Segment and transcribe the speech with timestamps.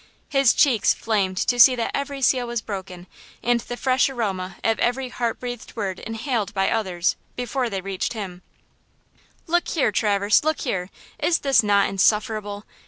[0.29, 3.05] His cheek flamed to see that every seal was broken,
[3.43, 8.13] and the fresh aroma of every heart breathed word inhaled by others, before they reached
[8.13, 8.41] himself.
[9.45, 10.41] "Look here, Herbert!
[10.43, 10.89] look here!
[11.19, 12.65] Is this not insufferable?